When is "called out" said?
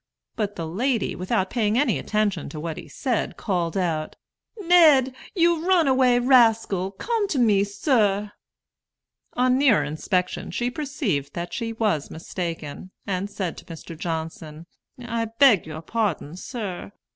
3.37-4.15